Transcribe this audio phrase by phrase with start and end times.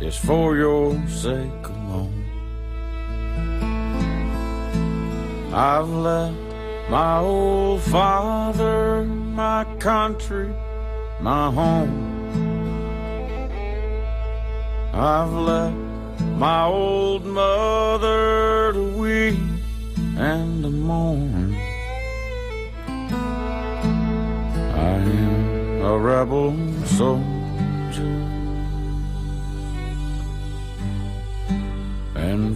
[0.00, 2.24] It's for your sake alone.
[5.54, 6.36] I've left
[6.90, 10.52] my old father, my country,
[11.20, 12.08] my home.
[14.92, 19.38] I've left my old mother to weep
[20.18, 21.54] and to mourn.
[24.74, 27.31] I am a rebel soldier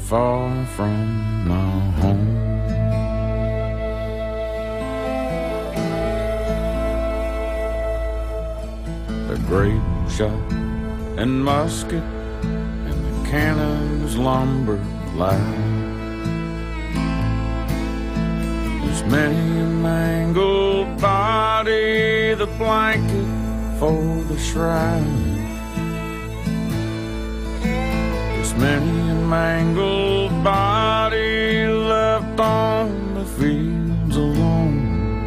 [0.08, 2.34] far from my home.
[9.26, 10.30] The grape shot
[11.18, 14.78] and musket and the cannons lumber
[15.16, 15.40] loud.
[18.84, 23.26] There's many a mangled body, the blanket
[23.80, 25.34] for the shrine.
[27.60, 35.26] There's many mangled body left on the fields alone.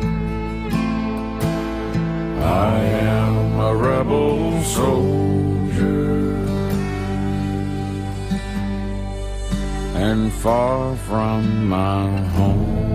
[2.42, 6.36] I am a rebel soldier
[9.96, 12.89] and far from my home.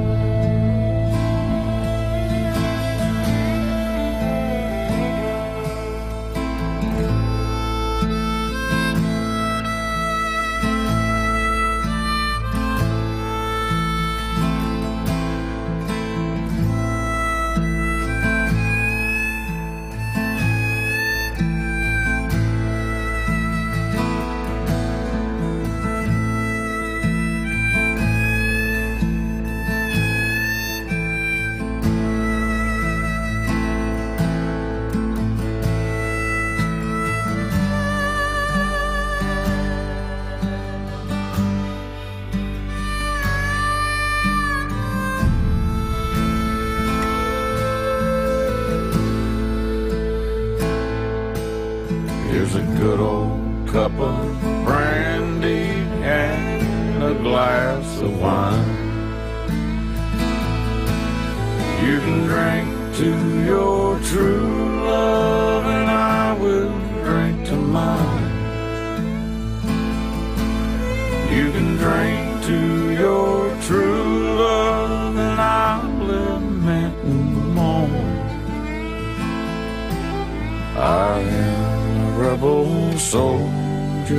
[82.99, 84.17] Soldier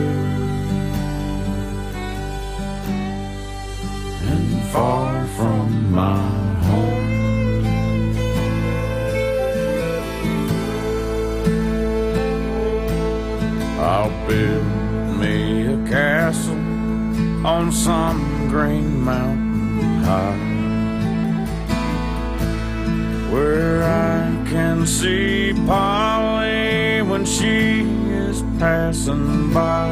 [4.32, 6.18] and far from my
[6.68, 7.06] home.
[13.80, 14.66] I'll build
[15.20, 16.56] me a castle
[17.46, 20.56] on some green mountain high
[23.30, 28.05] where I can see Polly when she
[28.60, 29.90] passing by.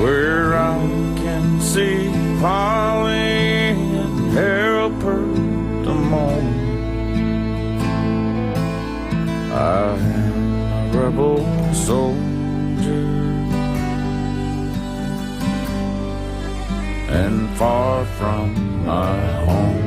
[0.00, 0.78] Where I
[1.16, 2.08] can see
[2.40, 3.70] Polly
[4.02, 4.32] and
[5.84, 6.46] to mourn.
[9.52, 10.38] I am
[10.72, 11.38] a rebel
[11.72, 12.26] soldier
[17.08, 19.16] and far from my
[19.46, 19.86] home.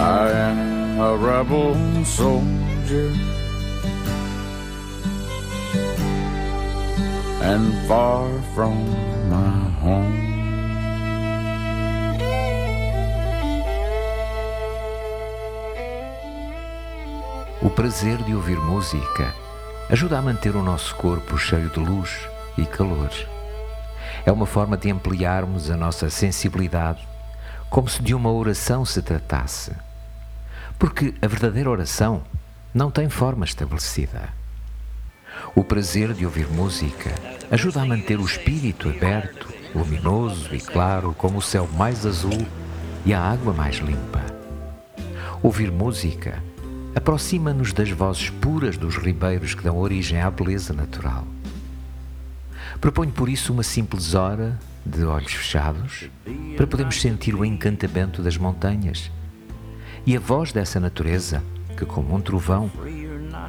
[0.00, 0.59] I am
[1.00, 1.74] a rebel
[2.04, 3.10] soldier
[7.42, 8.74] and far from
[9.30, 10.30] my home.
[17.62, 19.34] O prazer de ouvir música
[19.88, 22.10] ajuda a manter o nosso corpo cheio de luz
[22.58, 23.10] e calor.
[24.26, 27.08] É uma forma de ampliarmos a nossa sensibilidade,
[27.70, 29.72] como se de uma oração se tratasse.
[30.80, 32.22] Porque a verdadeira oração
[32.72, 34.30] não tem forma estabelecida.
[35.54, 37.12] O prazer de ouvir música
[37.50, 42.46] ajuda a manter o espírito aberto, luminoso e claro como o céu mais azul
[43.04, 44.24] e a água mais limpa.
[45.42, 46.42] Ouvir música
[46.94, 51.26] aproxima-nos das vozes puras dos ribeiros que dão origem à beleza natural.
[52.80, 56.08] Proponho por isso uma simples hora de olhos fechados
[56.56, 59.10] para podermos sentir o encantamento das montanhas
[60.06, 61.42] e a voz dessa natureza
[61.76, 62.70] que, como um trovão,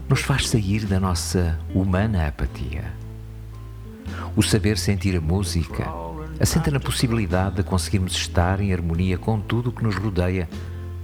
[0.07, 2.93] nos faz sair da nossa humana apatia.
[4.35, 5.85] O saber sentir a música
[6.39, 10.49] assenta na possibilidade de conseguirmos estar em harmonia com tudo o que nos rodeia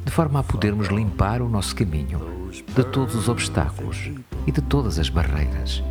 [0.04, 4.10] de forma a podermos limpar o nosso caminho de todos os obstáculos
[4.46, 5.84] e de todas as barreiras.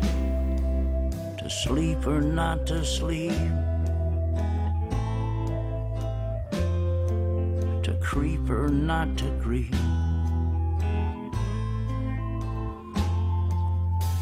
[1.37, 3.31] To sleep or not to sleep.
[8.07, 9.75] Creep or not to creep.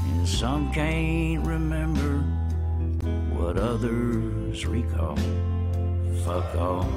[0.10, 2.18] And some can't remember
[3.32, 5.16] what others recall.
[6.26, 6.90] Fuck all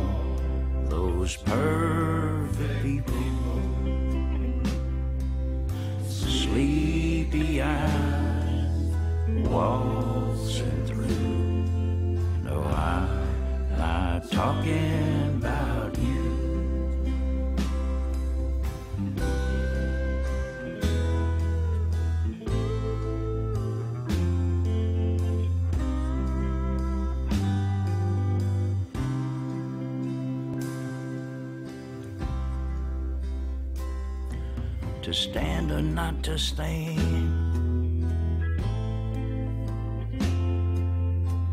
[0.87, 3.61] those perfect people.
[6.09, 8.95] Sleepy eyes
[9.47, 11.67] waltzing through.
[12.45, 16.18] No, I'm not talking about you.
[35.09, 37.01] To stand or not to stand,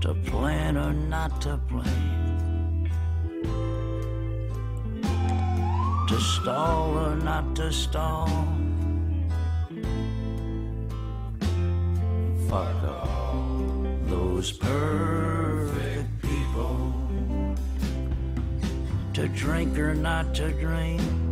[0.02, 2.92] to plan or not to plan,
[6.10, 8.28] to stall or not to stall.
[12.50, 16.94] Fuck all those perfect people,
[19.14, 21.25] to drink or not to drink.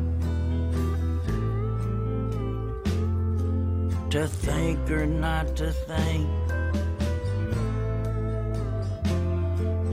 [4.13, 6.29] To think or not to think.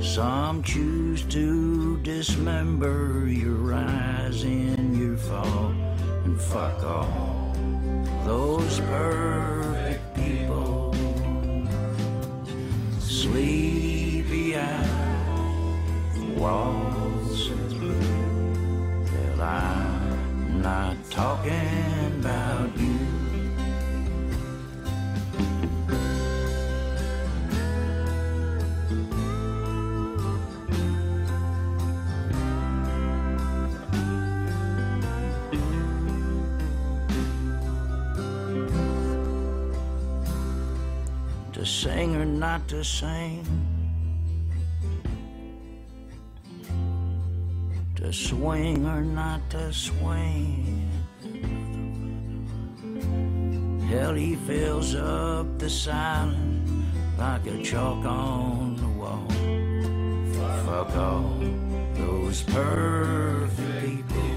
[0.04, 5.72] Some choose to dismember your rise and your fall,
[6.24, 7.56] and fuck all
[8.26, 10.94] those perfect people.
[12.98, 19.08] Sleepy eyes waltzing through.
[19.38, 21.99] Well, I'm not talking
[42.60, 43.46] not to sing,
[47.94, 50.88] to swing or not to swing.
[53.88, 56.70] Hell, he fills up the silence
[57.18, 59.26] like a chalk on the wall.
[60.66, 61.38] Fuck all
[61.94, 64.30] those perfect people.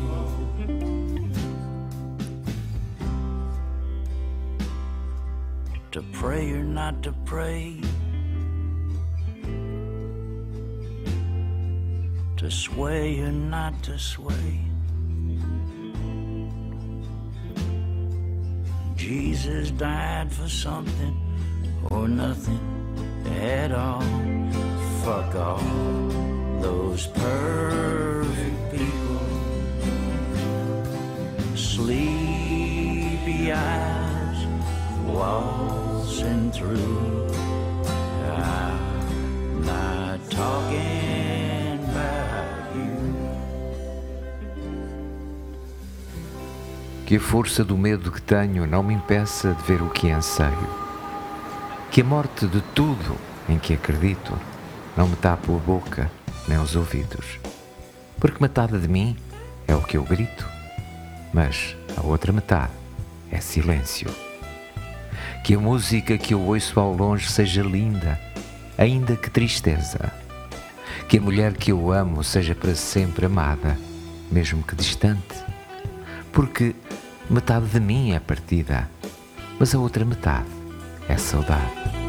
[5.92, 7.80] to pray or not to pray,
[12.44, 14.60] to sway or not to sway.
[18.98, 21.16] Jesus died for something
[21.90, 22.60] or nothing
[23.40, 24.02] at all.
[25.06, 25.64] Fuck all
[26.60, 29.22] those perfect people,
[31.56, 34.46] sleepy eyes,
[35.06, 37.33] waltzing through.
[47.14, 50.14] que a força do medo que tenho não me impeça de ver o que é
[50.14, 50.68] anseio,
[51.92, 53.16] que a morte de tudo
[53.48, 54.34] em que acredito
[54.98, 56.10] não me tapa a boca
[56.48, 57.40] nem os ouvidos,
[58.20, 59.16] porque metade de mim
[59.68, 60.44] é o que eu grito,
[61.32, 62.72] mas a outra metade
[63.30, 64.10] é silêncio.
[65.44, 68.20] Que a música que eu ouço ao longe seja linda,
[68.76, 70.12] ainda que tristeza.
[71.08, 73.78] Que a mulher que eu amo seja para sempre amada,
[74.32, 75.46] mesmo que distante.
[76.32, 76.74] Porque
[77.30, 78.90] Metade de mim é partida,
[79.58, 80.50] mas a outra metade
[81.08, 82.03] é saudade.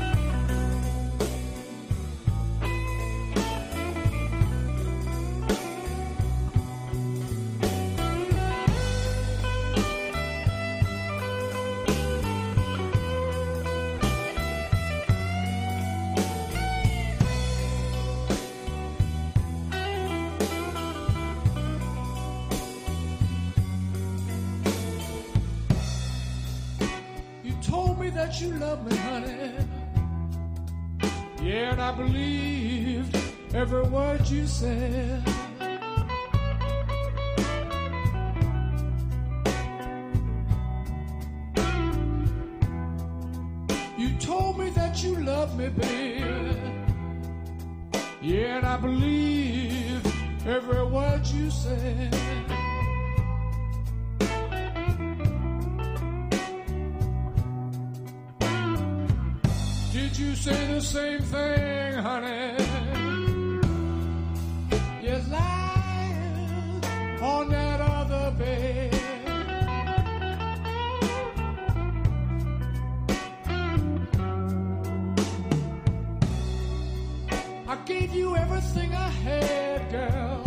[78.14, 80.44] you everything I had, girl.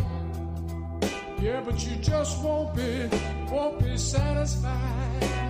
[1.40, 3.10] Yeah, but you just won't be,
[3.52, 5.47] won't be satisfied.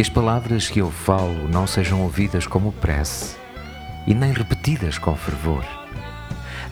[0.00, 3.36] Que as palavras que eu falo não sejam ouvidas como prece
[4.06, 5.62] e nem repetidas com fervor,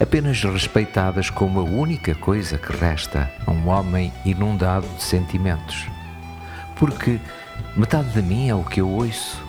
[0.01, 5.87] apenas respeitadas como a única coisa que resta a um homem inundado de sentimentos.
[6.77, 7.21] Porque
[7.77, 9.45] metade de mim é o que eu ouço,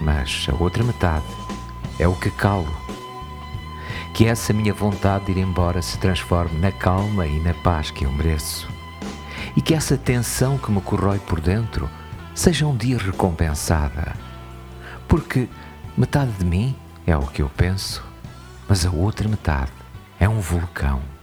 [0.00, 1.26] mas a outra metade
[1.98, 2.74] é o que calo.
[4.14, 7.90] Que é essa minha vontade de ir embora se transforme na calma e na paz
[7.90, 8.66] que eu mereço.
[9.54, 11.86] E que essa tensão que me corrói por dentro
[12.34, 14.14] seja um dia recompensada.
[15.06, 15.48] Porque
[15.96, 18.04] metade de mim é o que eu penso,
[18.68, 19.72] mas a outra metade
[20.18, 21.13] é um vulcão.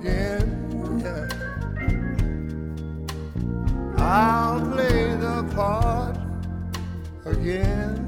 [0.00, 1.00] again.
[1.02, 1.28] Yeah.
[3.98, 6.16] I'll play the part
[7.24, 8.05] again.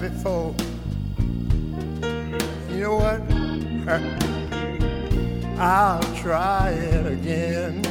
[0.00, 0.54] Before.
[2.70, 3.20] You know what?
[5.60, 7.89] I'll try it again.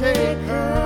[0.00, 0.77] Understanding.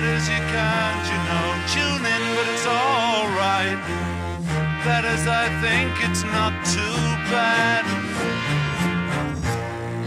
[0.00, 3.76] That is, you can't, you know, tune in, but it's alright.
[4.88, 6.96] That is, I think it's not too
[7.28, 7.84] bad.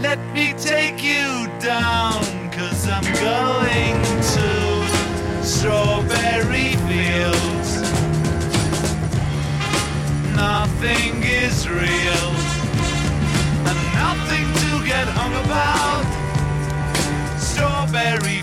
[0.02, 3.94] Let me take you down, cause I'm going
[4.34, 4.50] to
[5.46, 7.86] strawberry fields.
[10.34, 12.30] Nothing is real,
[13.62, 16.02] and nothing to get hung about.
[17.38, 18.42] Strawberry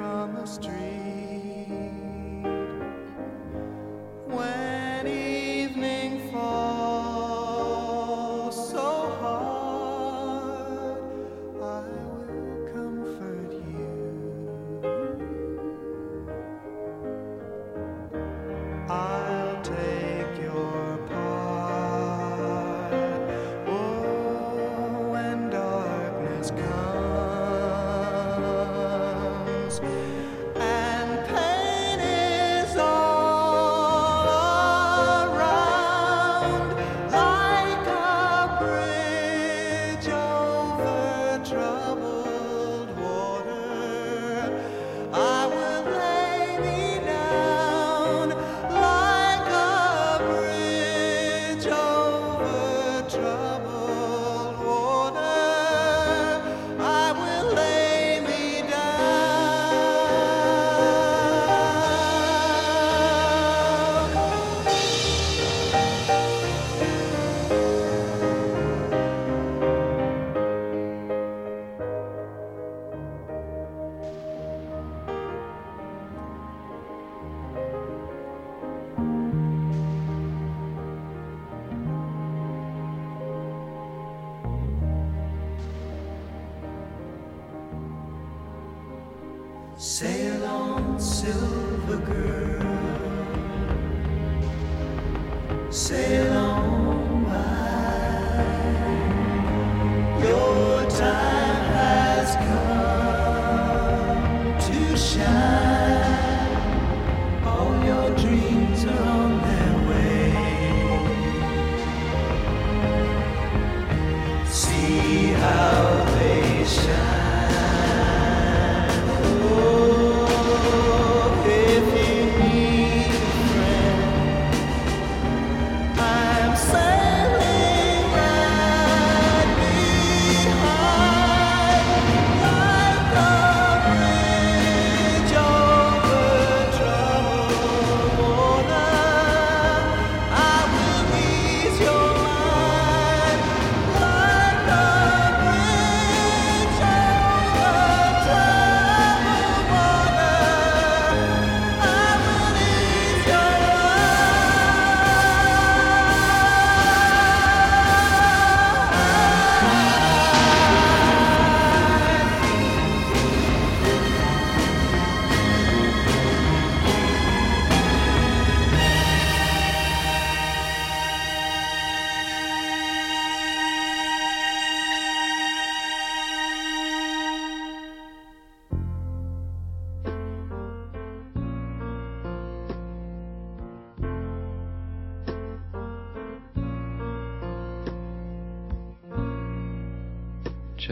[0.00, 1.39] On the street,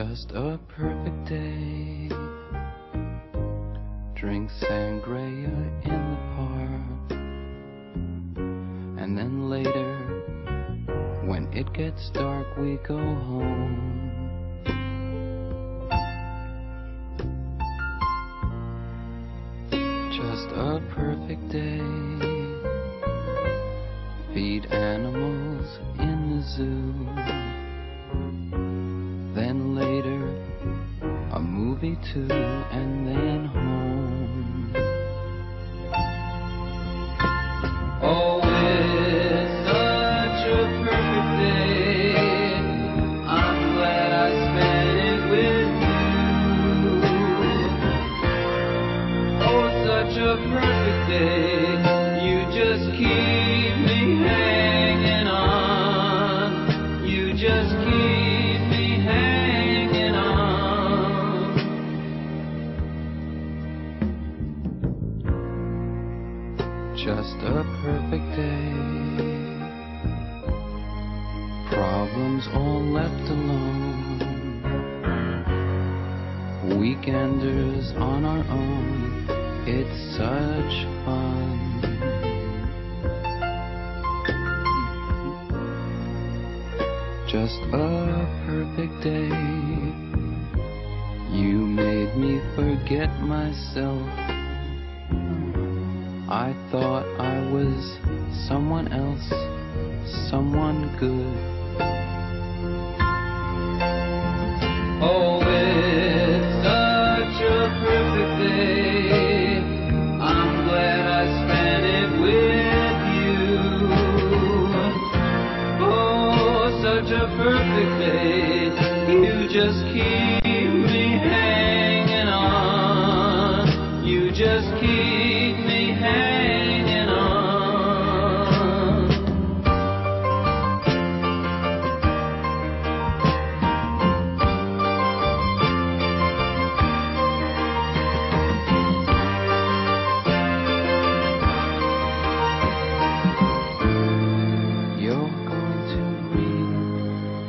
[0.09, 0.48] just a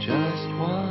[0.09, 0.88] just one.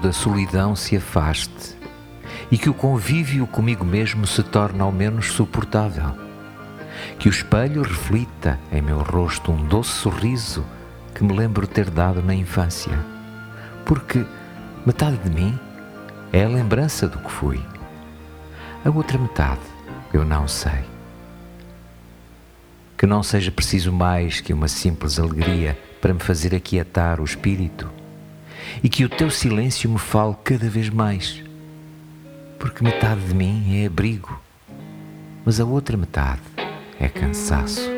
[0.00, 1.76] da solidão se afaste
[2.50, 6.16] e que o convívio comigo mesmo se torne ao menos suportável.
[7.18, 10.64] Que o espelho reflita em meu rosto um doce sorriso
[11.14, 12.98] que me lembro ter dado na infância,
[13.84, 14.24] porque
[14.86, 15.58] metade de mim
[16.32, 17.60] é a lembrança do que fui,
[18.84, 19.60] a outra metade
[20.12, 20.84] eu não sei.
[22.96, 27.99] Que não seja preciso mais que uma simples alegria para me fazer aquietar o espírito
[28.82, 31.42] e que o teu silêncio me fale cada vez mais,
[32.58, 34.40] porque metade de mim é abrigo,
[35.44, 36.42] mas a outra metade
[36.98, 37.89] é cansaço.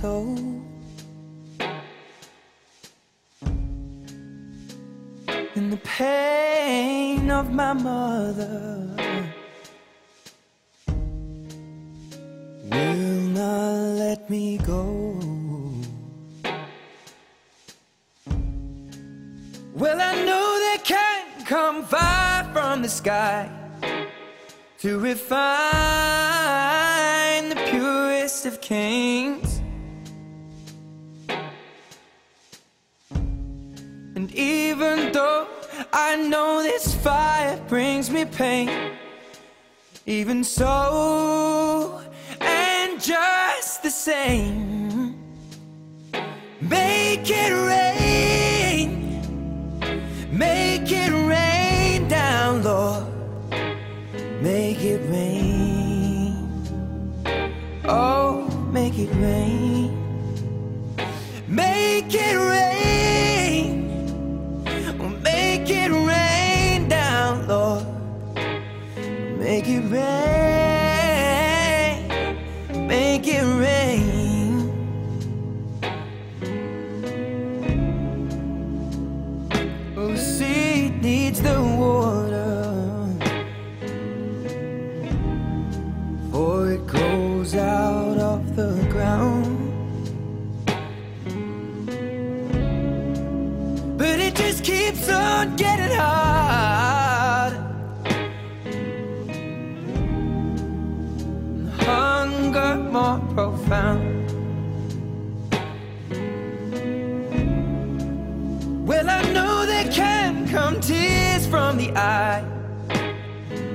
[0.00, 0.34] Soul.
[5.56, 8.88] And the pain of my mother
[12.70, 14.82] will not let me go.
[19.74, 23.50] Well, I know they can't come far from the sky
[24.78, 25.50] to refine
[27.50, 29.49] the purest of kings.
[35.92, 38.92] I know this fire brings me pain,
[40.06, 42.00] even so,
[42.40, 45.18] and just the same,
[46.60, 49.00] make it rain.
[50.30, 53.04] Make it rain down, Lord.
[54.40, 56.48] Make it rain.
[57.84, 59.90] Oh, make it rain.
[61.48, 62.49] Make it rain.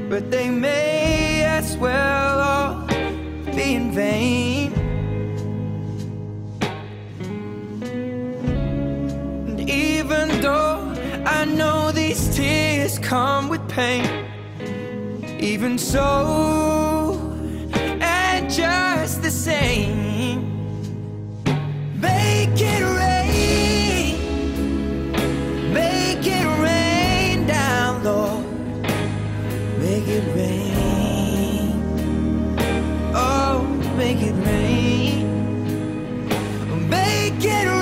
[0.10, 2.88] But they may as well all
[3.56, 4.72] be in vain.
[9.48, 10.94] And even though
[11.26, 14.26] I know these tears come with pain,
[15.40, 17.20] even so,
[18.00, 20.42] and just the same,
[22.00, 22.95] make it
[30.08, 31.72] it rain.
[33.14, 33.62] Oh,
[33.98, 35.26] make it rain.
[36.90, 37.75] Make it rain.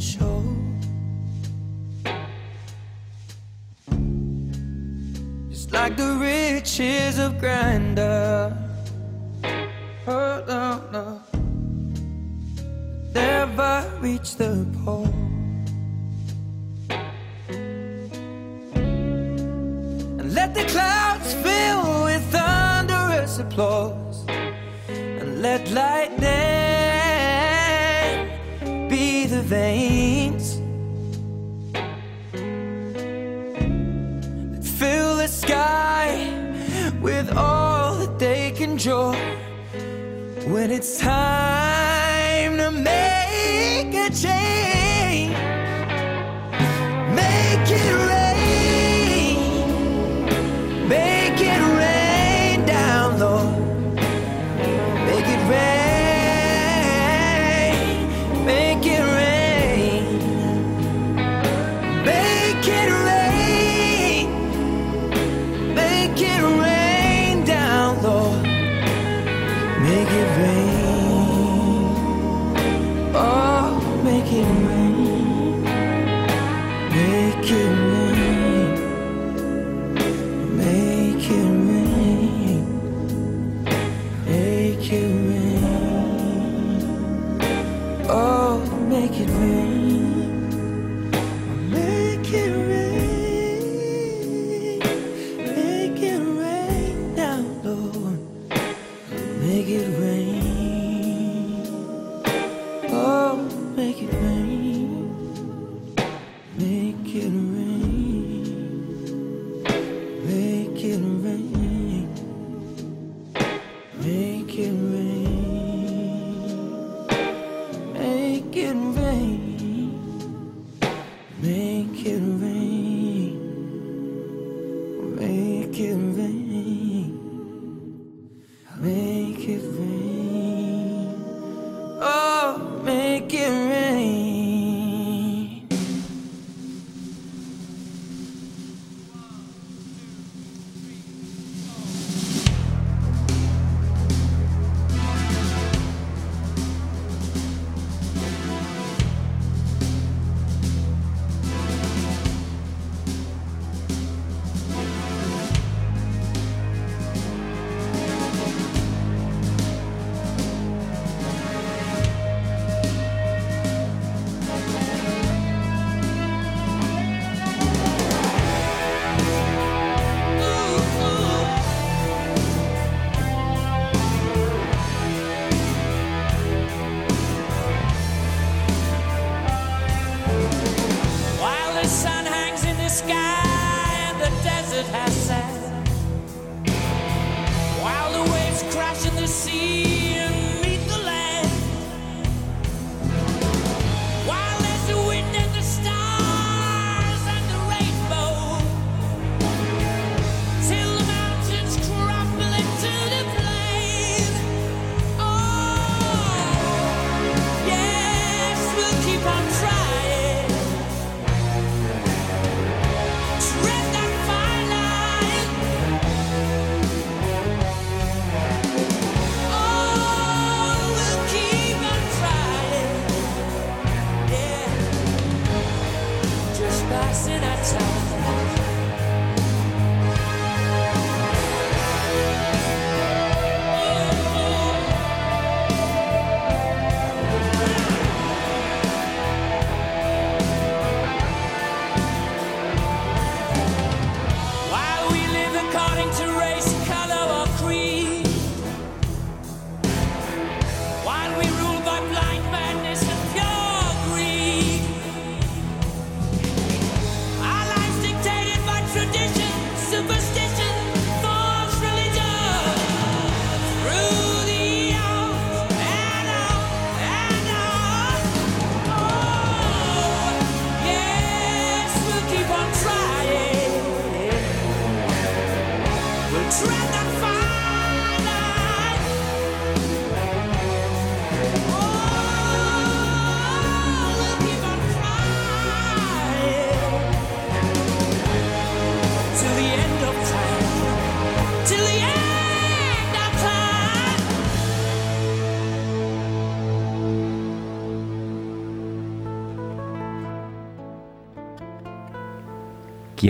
[0.00, 0.42] Shore.
[5.50, 8.56] Just like the riches of grandeur.
[10.06, 11.20] Oh, no, no.
[13.14, 15.14] Never reach the pole.
[20.20, 24.24] And let the clouds fill with thunderous applause.
[24.88, 26.41] And let lightning
[29.52, 30.46] veins
[34.78, 36.08] Fill the sky
[37.02, 39.12] with all that they can draw.
[40.52, 41.71] When it's time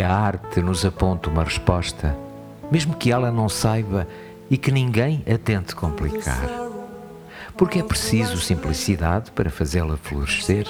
[0.03, 2.17] a arte nos aponte uma resposta,
[2.71, 4.07] mesmo que ela não saiba
[4.51, 6.49] e que ninguém a tente complicar.
[7.57, 10.67] Porque é preciso simplicidade para fazê-la florescer,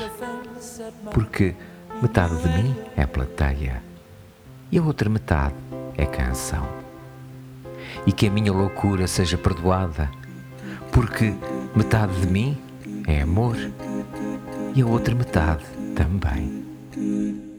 [1.13, 1.55] porque
[2.01, 3.83] metade de mim é plateia
[4.71, 5.55] e a outra metade
[5.97, 6.67] é canção.
[8.07, 10.11] E que a minha loucura seja perdoada,
[10.91, 11.35] porque
[11.77, 12.59] metade de mim
[13.07, 13.57] é amor
[14.75, 15.65] e a outra metade
[15.95, 17.52] também.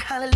[0.00, 0.31] Hallelujah.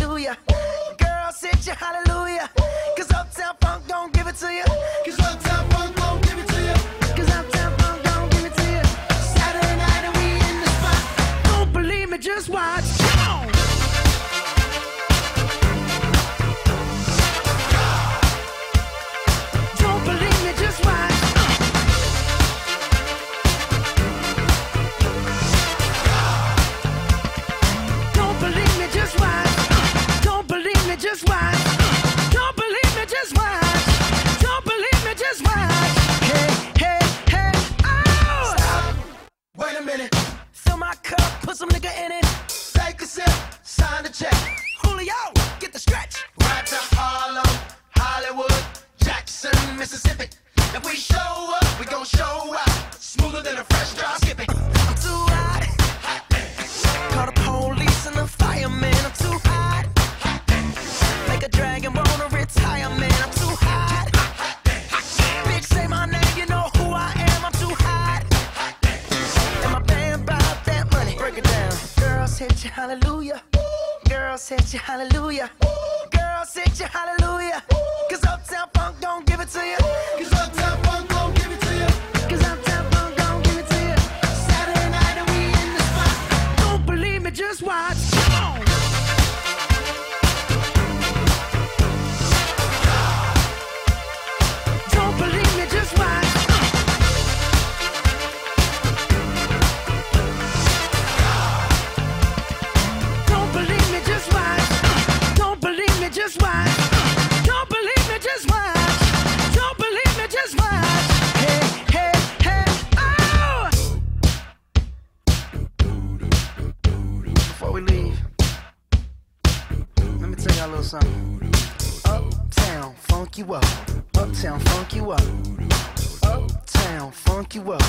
[127.57, 127.81] You up.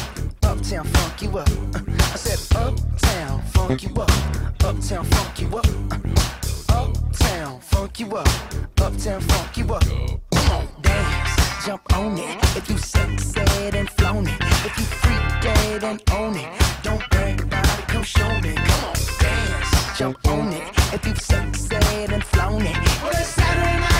[0.43, 1.49] Uptown, funk you up.
[1.75, 4.11] Uh, I said, Uptown, funk you up.
[4.65, 5.67] Uptown, funk you up.
[5.91, 8.29] Uh, Uptown, funk you up.
[8.81, 9.85] Uptown, funk you up.
[10.33, 12.57] Come on, dance, jump on it.
[12.57, 14.41] If you sexed and flown it.
[14.41, 16.49] If you freak dead and own it.
[16.83, 18.55] Don't brag about it, come show me.
[18.55, 20.63] Come on, dance, jump on it.
[20.95, 22.77] If you sexed and flown it.
[23.03, 23.98] Well, it's Saturday night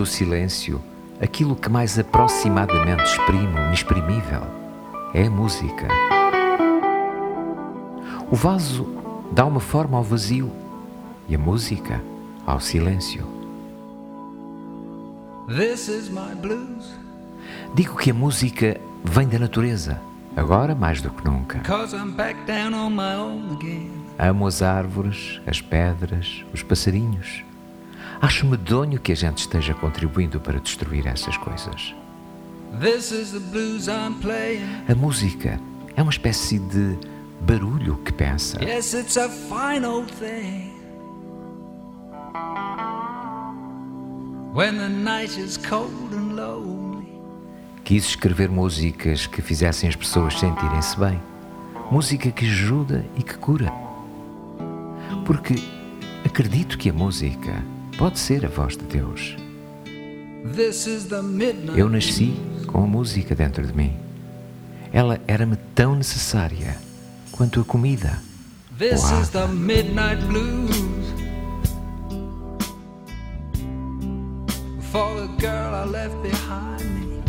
[0.00, 0.80] do silêncio,
[1.20, 4.40] aquilo que mais aproximadamente exprime o inexprimível
[5.12, 5.88] é a música.
[8.30, 8.86] O vaso
[9.30, 10.50] dá uma forma ao vazio
[11.28, 12.00] e a música
[12.46, 13.26] ao silêncio.
[17.74, 20.00] Digo que a música vem da natureza,
[20.34, 21.58] agora mais do que nunca.
[21.58, 23.90] cause I'm back down on my own again.
[24.18, 27.49] Amo as árvores, as pedras, os passarinhos.
[28.20, 31.94] Acho medonho que a gente esteja contribuindo para destruir essas coisas.
[34.88, 35.60] A música
[35.96, 36.98] é uma espécie de
[37.40, 38.62] barulho que pensa.
[38.62, 40.70] Yes, it's a fine old thing.
[44.52, 47.08] When the night is cold and lonely,
[47.84, 51.20] Quis escrever músicas que fizessem as pessoas sentirem-se bem.
[51.90, 53.72] Música que ajuda e que cura.
[55.24, 55.54] Porque
[56.24, 57.64] acredito que a música
[57.98, 59.36] pode ser a voz de Deus.
[61.76, 62.34] Eu nasci
[62.66, 63.96] com a música dentro de mim.
[64.92, 66.76] Ela era-me tão necessária
[67.30, 68.18] quanto a comida.
[68.78, 70.74] This is the midnight blues.
[74.90, 77.22] For the girl I left behind me.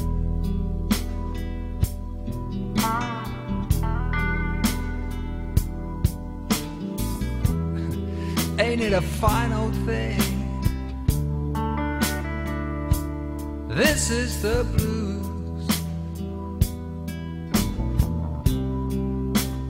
[8.58, 10.31] Ain't it a fine old thing?
[13.74, 15.66] This is the blues.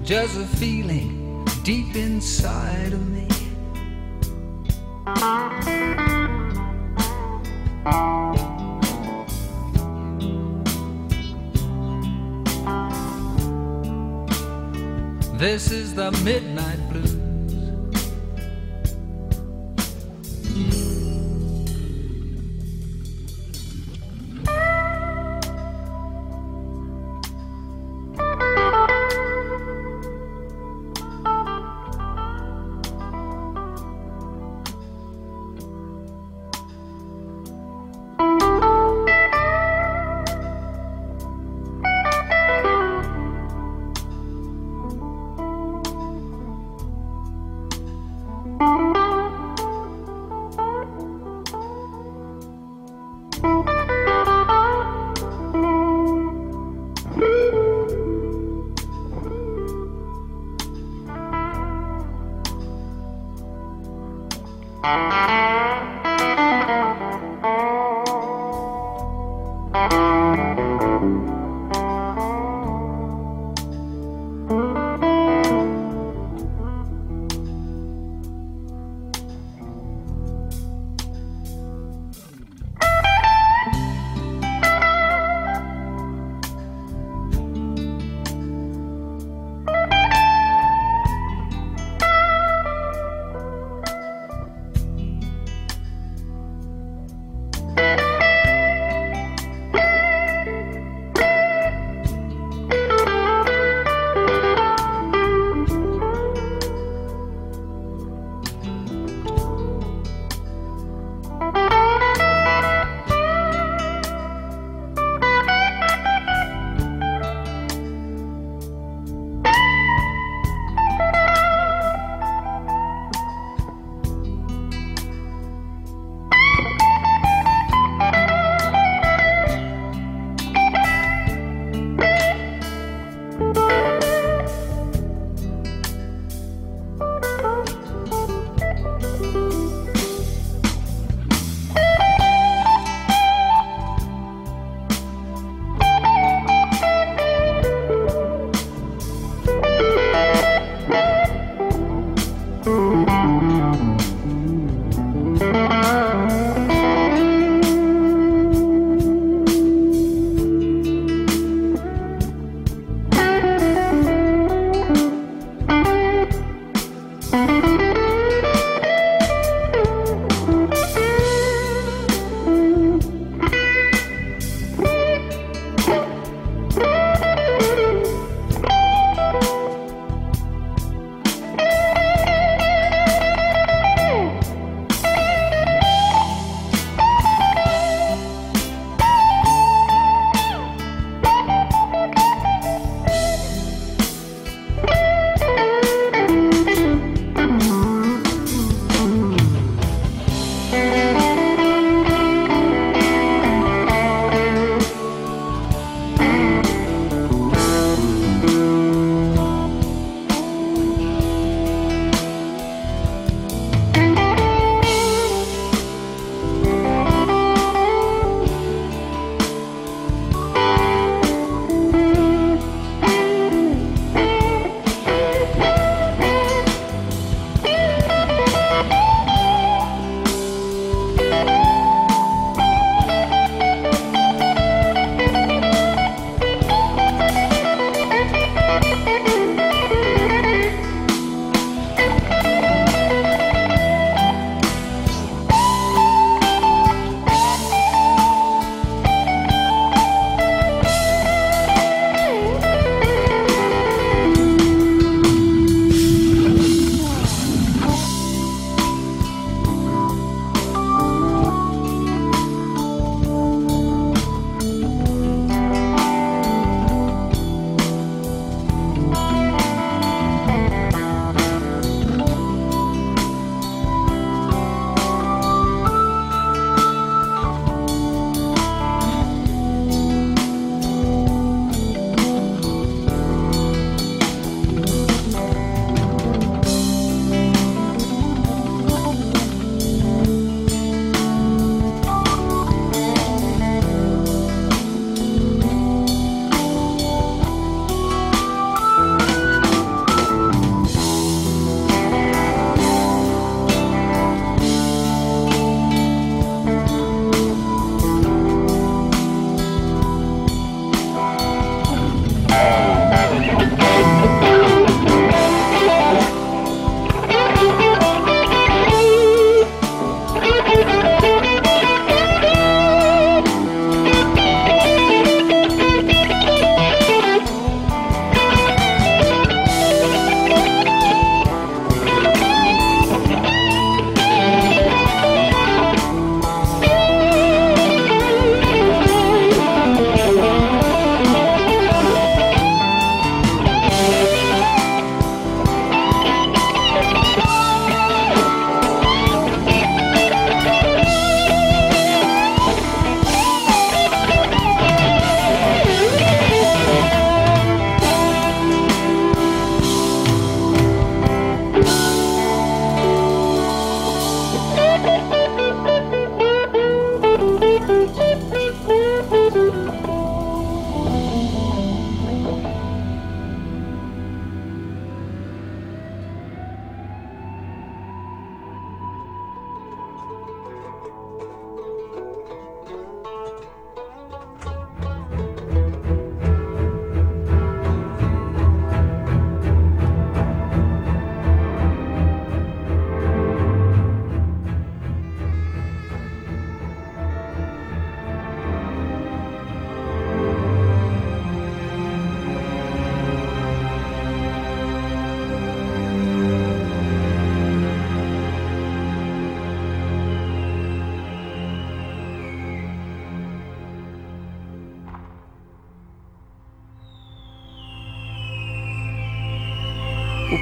[0.03, 3.27] Just a feeling deep inside of me.
[15.37, 16.70] This is the midnight